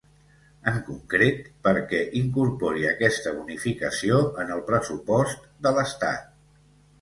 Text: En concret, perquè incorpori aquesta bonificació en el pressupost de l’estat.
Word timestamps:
En 0.69 0.77
concret, 0.85 1.43
perquè 1.67 1.99
incorpori 2.19 2.87
aquesta 2.93 3.35
bonificació 3.37 4.17
en 4.45 4.51
el 4.57 4.65
pressupost 4.71 5.47
de 5.69 5.77
l’estat. 5.79 6.27